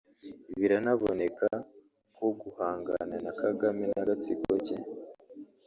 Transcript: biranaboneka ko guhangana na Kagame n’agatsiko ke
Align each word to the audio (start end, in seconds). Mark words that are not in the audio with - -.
biranaboneka 0.59 1.47
ko 2.15 2.25
guhangana 2.41 3.15
na 3.25 3.31
Kagame 3.39 3.83
n’agatsiko 3.91 4.51
ke 4.65 4.75